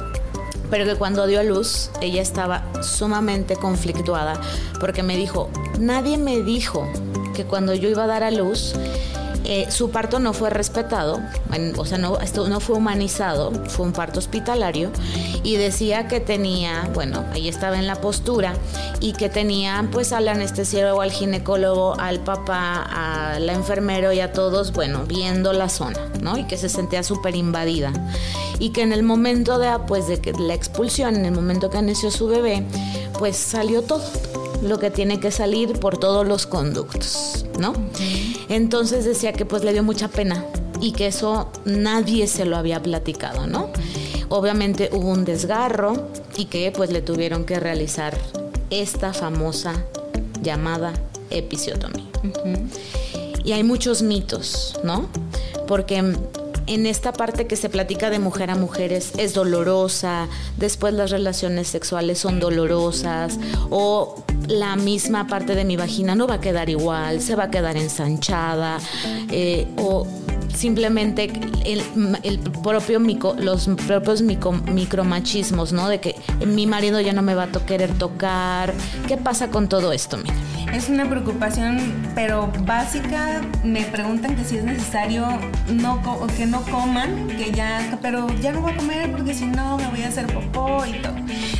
[0.69, 4.39] pero que cuando dio a luz ella estaba sumamente conflictuada
[4.79, 5.49] porque me dijo,
[5.79, 6.87] nadie me dijo
[7.35, 8.75] que cuando yo iba a dar a luz
[9.45, 11.21] eh, su parto no fue respetado,
[11.77, 14.91] o sea, no, esto no fue humanizado, fue un parto hospitalario
[15.43, 18.55] y decía que tenía, bueno, ahí estaba en la postura
[19.01, 24.73] y que tenía pues al anestesiólogo, al ginecólogo, al papá, al enfermero y a todos,
[24.73, 26.39] bueno, viendo la zona, ¿no?
[26.39, 27.93] Y que se sentía súper invadida
[28.59, 31.83] y que en el momento de, pues, de que la expulsión, en el momento que
[31.83, 32.65] nació su bebé,
[33.19, 34.03] pues salió todo
[34.63, 37.73] lo que tiene que salir por todos los conductos, ¿no?
[38.49, 40.45] Entonces decía que pues le dio mucha pena
[40.81, 43.71] y que eso nadie se lo había platicado, ¿no?
[44.29, 48.17] Obviamente hubo un desgarro y que pues le tuvieron que realizar
[48.71, 49.85] esta famosa
[50.41, 50.93] llamada
[51.31, 52.07] episiotomía.
[53.45, 55.09] Y hay muchos mitos, ¿no?
[55.67, 56.15] Porque
[56.67, 61.69] en esta parte que se platica de mujer a mujeres es dolorosa, después las relaciones
[61.69, 63.39] sexuales son dolorosas
[63.71, 67.51] o la misma parte de mi vagina no va a quedar igual, se va a
[67.51, 68.79] quedar ensanchada
[69.31, 70.07] eh, o
[70.55, 71.31] simplemente
[71.65, 73.01] el, propio
[73.39, 75.89] los propios micromachismos, ¿no?
[75.89, 78.73] De que mi marido ya no me va a querer tocar.
[79.09, 80.17] ¿Qué pasa con todo esto?
[80.19, 80.35] Mira?
[80.73, 81.79] Es una preocupación,
[82.15, 83.43] pero básica.
[83.63, 85.27] Me preguntan que si es necesario
[85.69, 86.01] no
[86.37, 89.87] que no coman, que ya, pero ya no voy a comer porque si no me
[89.89, 91.15] voy a hacer popó y todo.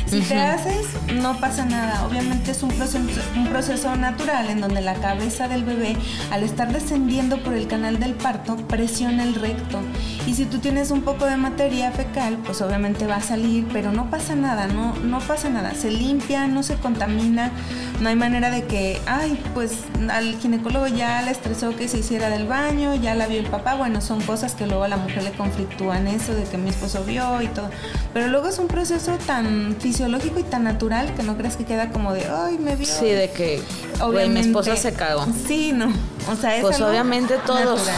[0.07, 0.87] Si te haces,
[1.21, 2.05] no pasa nada.
[2.07, 2.99] Obviamente es un proceso,
[3.35, 5.95] un proceso natural en donde la cabeza del bebé,
[6.31, 9.79] al estar descendiendo por el canal del parto, presiona el recto.
[10.27, 13.93] Y si tú tienes un poco de materia fecal, pues obviamente va a salir, pero
[13.93, 15.73] no pasa nada, no, no pasa nada.
[15.73, 17.49] Se limpia, no se contamina.
[18.01, 19.71] No hay manera de que, ay, pues
[20.09, 23.75] al ginecólogo ya le estresó que se hiciera del baño, ya la vio el papá.
[23.75, 27.05] Bueno, son cosas que luego a la mujer le conflictúan eso de que mi esposo
[27.05, 27.69] vio y todo.
[28.13, 31.89] Pero luego es un proceso tan fisiológico y tan natural que no crees que queda
[31.91, 32.85] como de, ay, me vio.
[32.85, 33.61] Sí, de que
[34.29, 35.25] mi esposa se cagó.
[35.47, 35.93] Sí, no.
[36.29, 37.89] O sea, es pues obviamente todos.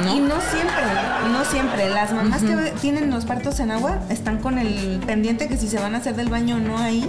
[0.00, 0.84] Y no siempre,
[1.30, 1.90] no siempre.
[1.90, 5.78] Las mamás que tienen los partos en agua están con el pendiente que si se
[5.78, 7.08] van a hacer del baño o no ahí.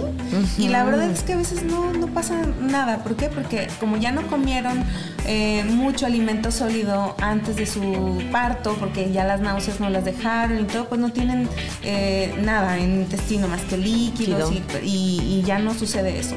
[0.58, 2.98] Y la verdad es que a veces no, no pasa nada.
[2.98, 3.28] ¿Por qué?
[3.28, 4.84] Porque como ya no comieron
[5.24, 10.60] eh, mucho alimento sólido antes de su parto, porque ya las náuseas no las dejaron
[10.60, 11.48] y todo, pues no tienen
[11.82, 16.36] eh, nada en el intestino más que líquidos y, y, ya no sucede eso.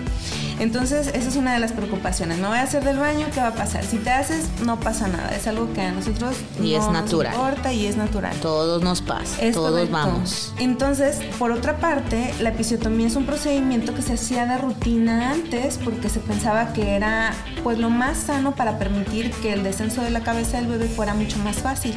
[0.60, 2.38] Entonces, esa es una de las preocupaciones.
[2.38, 3.84] Me voy a hacer del baño, ¿qué va a pasar?
[3.84, 5.30] Si te haces, no pasa nada.
[5.36, 7.32] Es algo que a nosotros y no es natural.
[7.34, 8.36] nos importa y es natural.
[8.42, 9.92] Todos nos pasa, Es todos correcto.
[9.94, 10.54] vamos.
[10.60, 15.80] Entonces, por otra parte, la episiotomía es un procedimiento que se hacía de rutina antes
[15.84, 17.34] porque se pensaba que era
[17.64, 21.14] pues lo más sano para permitir que el descenso de la cabeza del bebé fuera
[21.14, 21.94] mucho más fácil,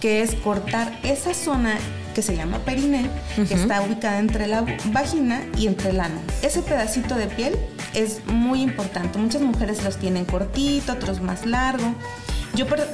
[0.00, 1.74] que es cortar esa zona
[2.14, 3.08] que se llama periné,
[3.48, 6.20] que está ubicada entre la vagina y entre el ano.
[6.42, 7.56] Ese pedacito de piel
[7.94, 9.18] es muy importante.
[9.18, 11.94] Muchas mujeres los tienen cortito, otros más largo.
[12.54, 12.86] Yo per-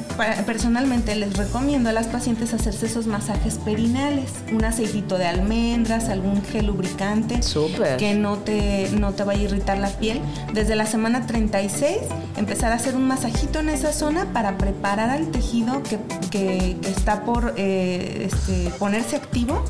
[0.46, 6.44] personalmente les recomiendo a las pacientes hacerse esos masajes perineales, un aceitito de almendras, algún
[6.44, 7.96] gel lubricante Súper.
[7.96, 10.20] que no te, no te vaya a irritar la piel.
[10.54, 11.96] Desde la semana 36
[12.36, 15.98] empezar a hacer un masajito en esa zona para preparar al tejido que,
[16.30, 19.64] que- que está por eh, este, ponerse activo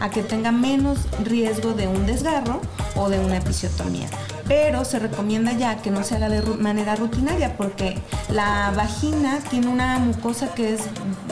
[0.00, 2.60] a que tenga menos riesgo de un desgarro
[2.96, 4.08] o de una episiotomía.
[4.48, 7.98] Pero se recomienda ya que no se haga de manera rutinaria porque
[8.30, 10.80] la vagina tiene una mucosa que es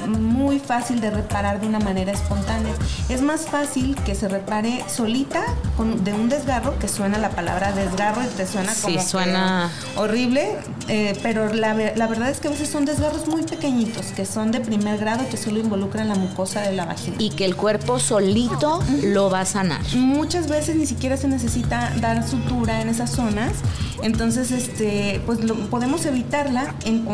[0.07, 2.73] muy fácil de reparar de una manera espontánea.
[3.09, 5.43] Es más fácil que se repare solita
[5.77, 10.59] con, de un desgarro, que suena la palabra desgarro y te suena como suena- horrible,
[10.89, 14.53] eh, pero la, la verdad es que a veces son desgarros muy pequeñitos, que son
[14.53, 17.17] de primer grado que solo involucran la mucosa de la vagina.
[17.19, 19.81] Y que el cuerpo solito lo va a sanar.
[19.95, 23.53] Muchas veces ni siquiera se necesita dar sutura en esas zonas,
[24.03, 27.07] entonces este, pues lo, podemos evitarla en,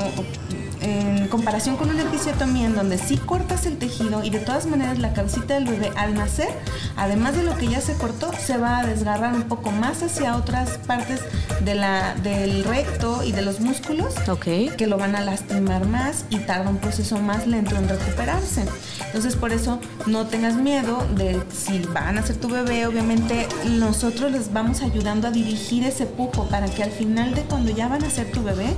[0.83, 4.99] en comparación con una episiotomía en donde sí cortas el tejido y de todas maneras
[4.99, 6.49] la cabecita del bebé al nacer,
[6.97, 10.37] además de lo que ya se cortó, se va a desgarrar un poco más hacia
[10.37, 11.21] otras partes
[11.65, 14.75] de la, del recto y de los músculos Ok.
[14.77, 18.65] que lo van a lastimar más y tarda un proceso más lento en recuperarse.
[19.07, 23.47] Entonces por eso no tengas miedo de si van a ser tu bebé, obviamente
[23.79, 27.89] nosotros les vamos ayudando a dirigir ese pujo para que al final de cuando ya
[27.89, 28.75] van a ser tu bebé,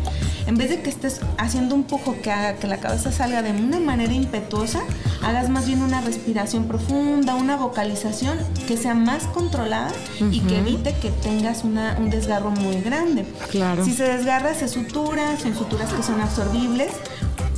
[0.46, 1.84] en vez de que estés haciendo un
[2.22, 4.80] que haga que la cabeza salga de una manera impetuosa,
[5.22, 9.90] hagas más bien una respiración profunda, una vocalización que sea más controlada
[10.30, 13.24] y que evite que tengas una- un desgarro muy grande.
[13.50, 13.85] Claro.
[13.85, 16.90] Si se desgarra, se sutura, son suturas que son absorbibles.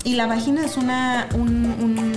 [0.05, 2.16] Y la vagina es una, un, un-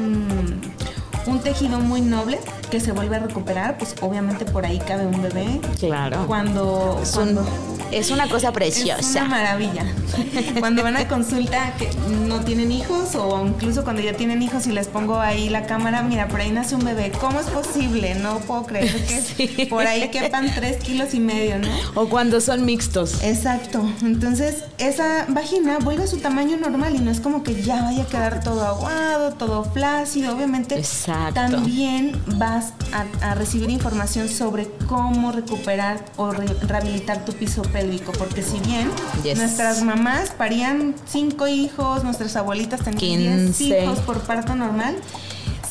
[1.26, 5.22] un tejido muy noble que se vuelve a recuperar, pues obviamente por ahí cabe un
[5.22, 5.60] bebé.
[5.80, 6.26] Claro.
[6.28, 7.46] Cuando, Es, un- cuando-
[7.92, 9.22] es una cosa es preciosa.
[9.22, 9.84] una maravilla.
[10.60, 11.90] Cuando van a consulta que
[12.28, 16.02] no tienen hijos o incluso cuando ya tienen hijos y les pongo ahí la cámara,
[16.04, 17.12] mira, por ahí nace un bebé.
[17.20, 18.16] ¿Cómo es posible?
[18.16, 19.66] No puedo creer que Sí.
[19.70, 21.68] por ahí quepan tres kilos y medio, ¿no?
[21.96, 23.24] O cuando son mixtos.
[23.24, 23.84] Exacto.
[24.04, 28.04] Entonces, esa vagina vuelve a su tamaño normal y no es como que ya vaya
[28.04, 30.36] a quedar todo aguado, todo flácido.
[30.36, 31.19] Obviamente, Exacto.
[31.34, 38.12] También vas a, a recibir información sobre cómo recuperar o re- rehabilitar tu piso pélvico.
[38.14, 38.90] Porque si bien
[39.24, 39.38] Yes.
[39.38, 43.84] nuestras mamás parían cinco hijos, nuestras abuelitas tenían 10 15.
[43.84, 44.96] hijos por parto normal.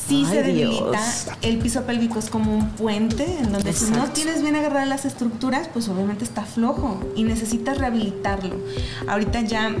[0.07, 1.27] Sí Ay, se debilita, Dios.
[1.43, 5.05] el piso pélvico es como un puente en donde si no tienes bien agarradas las
[5.05, 8.55] estructuras, pues obviamente está flojo y necesitas rehabilitarlo.
[9.07, 9.71] Ahorita ya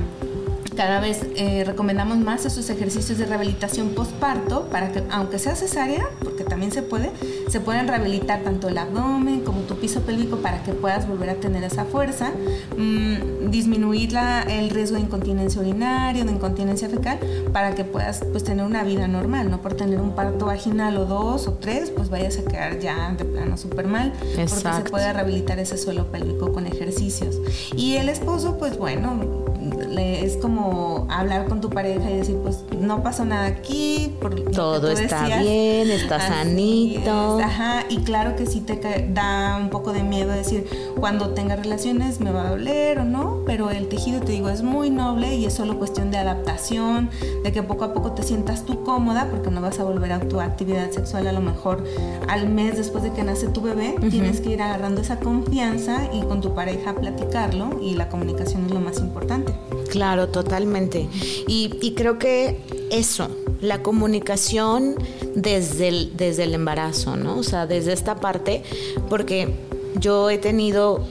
[0.79, 6.07] cada vez eh, recomendamos más esos ejercicios de rehabilitación postparto para que, aunque sea cesárea,
[6.23, 7.11] porque también se puede,
[7.49, 11.35] se pueden rehabilitar tanto el abdomen como tu piso pélvico para que puedas volver a
[11.35, 12.31] tener esa fuerza,
[12.77, 17.19] mm, disminuir la- el riesgo de incontinencia urinaria, de incontinencia fecal,
[17.51, 21.03] para que puedas pues, tener una vida normal, no por tener un parto vaginal o
[21.03, 24.91] dos o tres, pues vayas a quedar ya de plano súper mal, porque se Exacto.
[24.91, 27.35] puede rehabilitar ese suelo pélvico con ejercicios.
[27.75, 29.43] Y el esposo, pues bueno,
[29.87, 34.35] le- es como hablar con tu pareja y decir, pues no pasó nada aquí, por
[34.51, 35.41] Todo está decías.
[35.41, 37.39] bien, está Así sanito.
[37.39, 38.79] es, Ajá, y claro que sí te
[39.13, 40.65] da un poco de miedo decir,
[40.99, 44.61] cuando tenga relaciones me va a doler o no, pero el tejido, te digo, es
[44.63, 47.09] muy noble y es solo cuestión de adaptación,
[47.43, 50.19] de que poco a poco te sientas tú cómoda, porque no vas a volver a
[50.19, 51.83] tu actividad sexual a lo mejor
[52.27, 56.21] al mes después de que nace tu bebé, tienes que ir agarrando esa confianza y
[56.21, 59.53] con tu pareja platicarlo y la comunicación es lo más importante.
[59.89, 61.07] Claro, totalmente.
[61.47, 62.57] Y, y creo que
[62.91, 63.29] eso,
[63.61, 64.95] la comunicación
[65.35, 67.37] desde el, desde el embarazo, ¿no?
[67.37, 68.63] O sea, desde esta parte,
[69.09, 69.53] porque
[69.99, 71.05] yo he tenido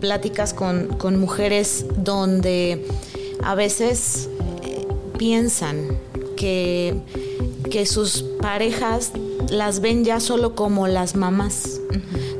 [0.00, 2.86] pláticas con, con mujeres donde
[3.42, 4.28] a veces
[4.62, 4.86] eh,
[5.18, 5.98] piensan
[6.36, 6.96] que,
[7.70, 9.12] que sus parejas
[9.48, 11.80] las ven ya solo como las mamás,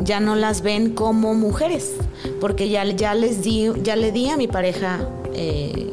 [0.01, 1.93] ya no las ven como mujeres,
[2.41, 5.93] porque ya, ya les di, ya le di a mi pareja eh,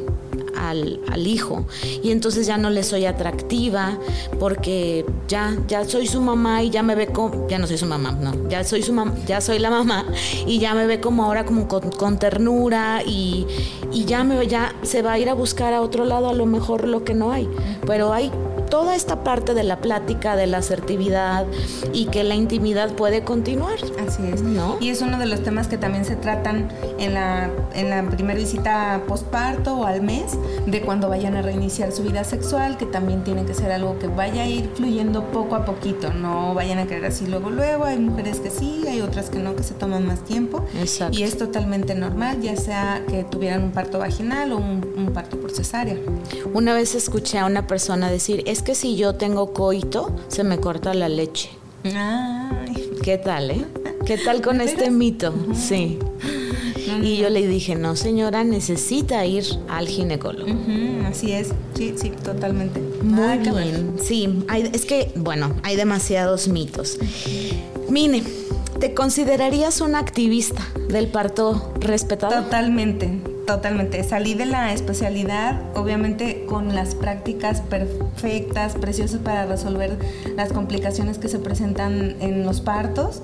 [0.56, 1.64] al, al, hijo.
[2.02, 3.98] Y entonces ya no le soy atractiva
[4.38, 7.86] porque ya, ya soy su mamá y ya me ve como, ya no soy su
[7.86, 10.06] mamá, no, ya soy su mamá, ya soy la mamá
[10.46, 13.46] y ya me ve como ahora como con, ternura y,
[13.92, 16.46] y ya, me, ya se va a ir a buscar a otro lado a lo
[16.46, 17.48] mejor lo que no hay.
[17.86, 18.30] Pero hay
[18.70, 21.46] toda esta parte de la plática, de la asertividad
[21.92, 23.78] y que la intimidad puede continuar.
[24.06, 24.42] Así es.
[24.42, 24.78] ¿no?
[24.80, 28.38] Y es uno de los temas que también se tratan en la, en la primera
[28.38, 30.32] visita postparto o al mes,
[30.66, 34.06] de cuando vayan a reiniciar su vida sexual, que también tiene que ser algo que
[34.06, 37.98] vaya a ir fluyendo poco a poquito, no vayan a querer así luego luego, hay
[37.98, 40.64] mujeres que sí, hay otras que no, que se toman más tiempo.
[40.78, 41.18] Exacto.
[41.18, 45.38] Y es totalmente normal, ya sea que tuvieran un parto vaginal o un, un parto
[45.40, 45.96] por cesárea.
[46.54, 50.58] Una vez escuché a una persona decir, es que si yo tengo coito, se me
[50.58, 51.50] corta la leche.
[51.84, 52.90] Ay.
[53.02, 53.64] ¿Qué tal, eh?
[54.04, 55.32] ¿Qué tal con este mito?
[55.54, 55.98] Sí.
[57.02, 60.52] Y yo le dije, no señora, necesita ir al ginecólogo.
[61.06, 62.80] así es, sí, sí, totalmente.
[63.02, 66.98] Muy bien, sí, es que, bueno, hay demasiados mitos.
[67.88, 68.22] Mine,
[68.80, 72.42] ¿te considerarías una activista del parto respetado?
[72.44, 74.04] Totalmente, Totalmente.
[74.04, 79.98] Salí de la especialidad, obviamente con las prácticas perfectas, preciosas para resolver
[80.36, 83.22] las complicaciones que se presentan en los partos,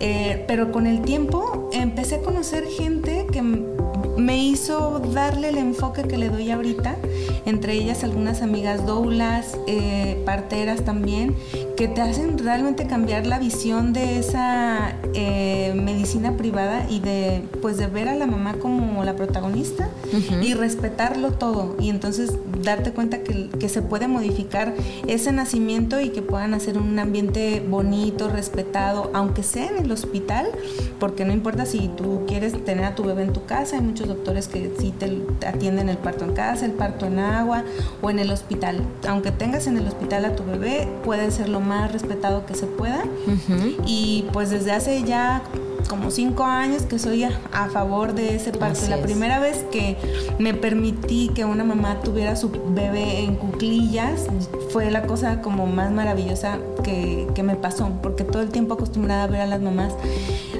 [0.00, 3.40] eh, pero con el tiempo empecé a conocer gente que
[4.18, 6.96] me hizo darle el enfoque que le doy ahorita,
[7.46, 11.36] entre ellas algunas amigas doulas, eh, parteras también,
[11.76, 17.76] que te hacen realmente cambiar la visión de esa eh, medicina privada y de pues
[17.76, 19.88] de ver a la mamá como la protagonista
[20.42, 21.76] y respetarlo todo.
[21.78, 24.74] Y entonces darte cuenta que, que, se puede modificar
[25.06, 30.50] ese nacimiento y que puedan hacer un ambiente bonito, respetado, aunque sea en el hospital,
[30.98, 34.07] porque no importa si tú quieres tener a tu bebé en tu casa, hay muchos
[34.08, 37.64] doctores que sí te atienden el parto en casa, el parto en agua
[38.02, 38.82] o en el hospital.
[39.08, 42.66] Aunque tengas en el hospital a tu bebé, puede ser lo más respetado que se
[42.66, 43.04] pueda.
[43.86, 45.42] Y pues desde hace ya
[45.88, 48.80] como cinco años que soy a, favor de ese parto.
[48.88, 49.96] la primera vez que
[50.38, 54.26] me permití que una mamá tuviera su bebé en cuclillas
[54.70, 59.24] fue la cosa como más maravillosa que, que me pasó, porque todo el tiempo acostumbrada
[59.24, 59.94] a ver a las mamás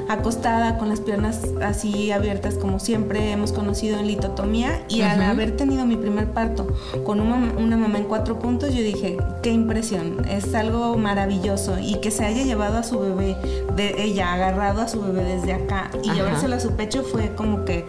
[0.08, 5.56] acostada con las piernas así abiertas como siempre hemos conocido en litotomía y al haber
[5.56, 6.66] tenido mi primer parto
[7.04, 12.00] con una, una, mamá en cuatro puntos yo dije qué impresión es algo maravilloso y
[12.00, 13.36] que se haya llevado a su bebé
[13.76, 17.64] de ella agarrado a su bebé desde acá y llevárselo a su pecho fue como
[17.64, 17.84] que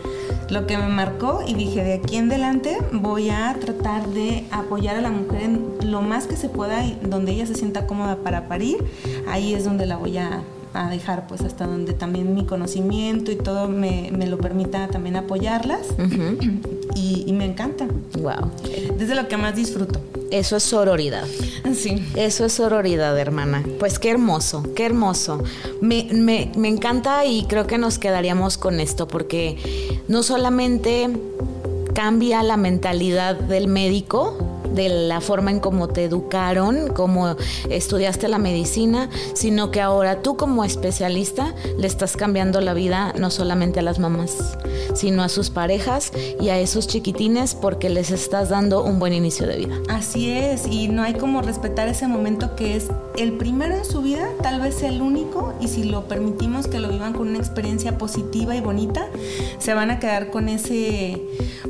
[0.49, 4.97] lo que me marcó y dije de aquí en adelante voy a tratar de apoyar
[4.97, 8.17] a la mujer en lo más que se pueda y donde ella se sienta cómoda
[8.17, 8.83] para parir
[9.27, 10.43] ahí es donde la voy a
[10.73, 15.15] a dejar pues hasta donde también mi conocimiento y todo me, me lo permita también
[15.15, 15.87] apoyarlas
[16.95, 17.87] y, y, me encanta.
[18.19, 18.51] Wow.
[18.97, 19.99] Desde lo que más disfruto.
[20.31, 21.25] Eso es sororidad.
[21.73, 22.05] Sí.
[22.15, 23.63] Eso es sororidad, hermana.
[23.79, 25.43] Pues qué hermoso, qué hermoso.
[25.81, 29.57] Me, me, me encanta y creo que nos quedaríamos con esto porque
[30.07, 31.09] no solamente
[31.93, 37.35] cambia la mentalidad del médico, de la forma en cómo te educaron, cómo
[37.69, 43.31] estudiaste la medicina, sino que ahora tú como especialista le estás cambiando la vida no
[43.31, 44.57] solamente a las mamás,
[44.93, 49.47] sino a sus parejas y a esos chiquitines porque les estás dando un buen inicio
[49.47, 49.75] de vida.
[49.89, 54.01] Así es, y no hay como respetar ese momento que es el primero en su
[54.01, 57.97] vida, tal vez el único, y si lo permitimos que lo vivan con una experiencia
[57.97, 59.07] positiva y bonita,
[59.59, 61.21] se van a quedar con ese,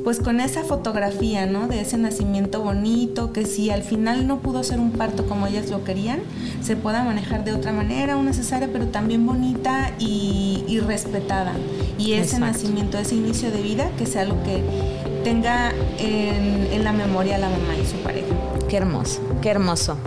[0.03, 1.67] pues con esa fotografía, ¿no?
[1.67, 2.88] De ese nacimiento bonito,
[3.33, 6.19] que si al final no pudo ser un parto como ellas lo querían,
[6.61, 11.53] se pueda manejar de otra manera, una necesaria, pero también bonita y, respetada.
[11.97, 14.63] Y ese nacimiento, ese inicio de vida, que sea lo que
[15.23, 18.38] tenga en, en la memoria la mamá y su pareja.
[18.69, 19.97] Qué hermoso, qué hermoso.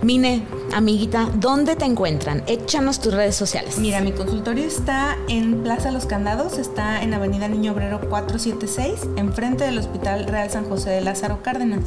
[0.00, 0.42] Mine,
[0.72, 2.42] amiguita, ¿dónde te encuentran?
[2.46, 3.76] Échanos tus redes sociales.
[3.76, 9.64] Mira, mi consultorio está en Plaza Los Candados, está en Avenida Niño Obrero 476, enfrente
[9.64, 11.80] del Hospital Real San José de Lázaro Cárdenas.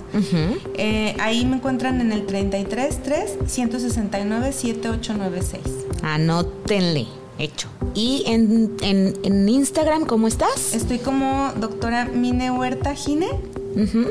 [0.75, 5.63] Eh, ahí me encuentran en el 33 3 169 7896.
[6.03, 7.07] Anótenle,
[7.39, 7.69] hecho.
[7.95, 10.75] ¿Y en, en, en Instagram cómo estás?
[10.75, 13.29] Estoy como doctora Mine Huerta Gine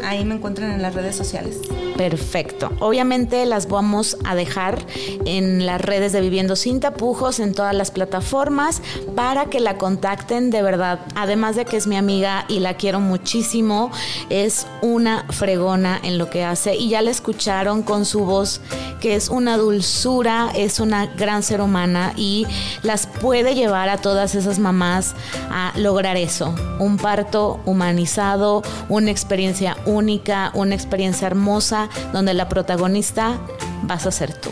[0.05, 1.59] Ahí me encuentran en las redes sociales.
[1.97, 2.71] Perfecto.
[2.79, 4.87] Obviamente las vamos a dejar
[5.25, 8.83] en las redes de Viviendo Sin Tapujos, en todas las plataformas,
[9.17, 11.01] para que la contacten de verdad.
[11.17, 13.91] Además de que es mi amiga y la quiero muchísimo,
[14.31, 16.77] es una fregona en lo que hace.
[16.77, 18.61] Y ya la escucharon con su voz,
[19.01, 22.47] que es una dulzura, es una gran ser humana y
[22.83, 25.15] las puede llevar a todas esas mamás
[25.51, 26.55] a lograr eso.
[26.79, 33.39] Un parto humanizado, una experiencia experiencia única, una experiencia hermosa, donde la protagonista
[33.83, 34.51] vas a ser tú.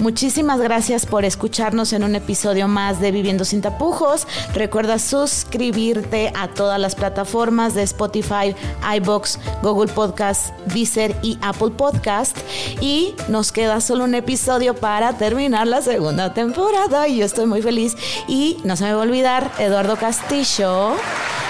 [0.00, 4.26] Muchísimas gracias por escucharnos en un episodio más de Viviendo sin tapujos.
[4.52, 8.54] Recuerda suscribirte a todas las plataformas de Spotify,
[8.96, 12.36] iBox, Google Podcast, Deezer y Apple Podcast.
[12.80, 17.62] Y nos queda solo un episodio para terminar la segunda temporada y yo estoy muy
[17.62, 17.96] feliz.
[18.28, 20.96] Y no se me va a olvidar, Eduardo Castillo.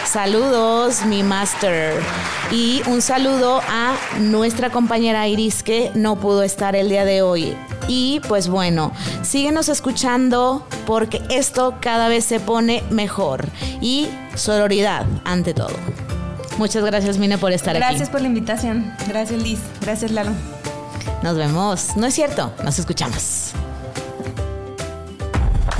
[0.06, 2.00] Saludos, mi master.
[2.52, 7.56] Y un saludo a nuestra compañera Iris que no pudo estar el día de hoy.
[7.88, 8.92] Y pues bueno,
[9.22, 13.46] síguenos escuchando porque esto cada vez se pone mejor.
[13.80, 15.76] Y sororidad ante todo.
[16.56, 17.84] Muchas gracias, Mine, por estar aquí.
[17.84, 18.94] Gracias por la invitación.
[19.08, 19.58] Gracias, Liz.
[19.82, 20.30] Gracias, Lalo.
[21.22, 21.96] Nos vemos.
[21.96, 23.52] No es cierto, nos escuchamos.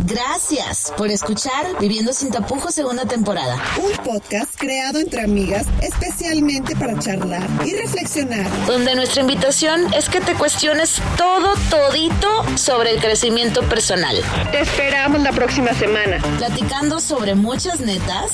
[0.06, 3.60] Gracias por escuchar Viviendo sin tapujos segunda temporada.
[3.76, 8.46] Un podcast creado entre amigas especialmente para charlar y reflexionar.
[8.66, 14.22] Donde nuestra invitación es que te cuestiones todo, todito sobre el crecimiento personal.
[14.52, 16.18] Te esperamos la próxima semana.
[16.38, 18.30] Platicando sobre muchas netas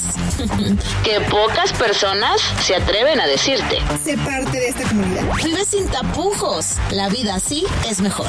[1.05, 3.79] que pocas personas se atreven a decirte.
[4.05, 5.23] Sé parte de esta comunidad.
[5.43, 6.75] Vive sin tapujos.
[6.91, 8.29] La vida así es mejor.